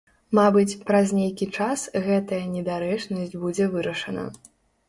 [0.37, 4.29] Мабыць, праз нейкі час гэтая недарэчнасць будзе вырашана.